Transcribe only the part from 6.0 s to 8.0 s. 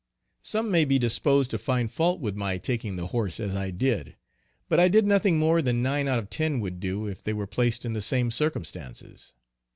out of ten would do if they were placed in